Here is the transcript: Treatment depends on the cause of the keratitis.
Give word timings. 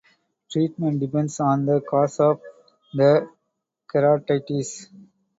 Treatment 0.49 0.99
depends 0.99 1.39
on 1.39 1.67
the 1.67 1.79
cause 1.79 2.19
of 2.19 2.41
the 2.91 3.29
keratitis. 3.93 4.87